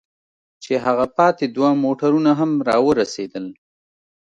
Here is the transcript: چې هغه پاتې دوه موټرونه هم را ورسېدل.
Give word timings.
چې 0.63 0.73
هغه 0.85 1.05
پاتې 1.17 1.45
دوه 1.55 1.69
موټرونه 1.83 2.31
هم 2.39 2.51
را 2.67 2.77
ورسېدل. 2.87 3.45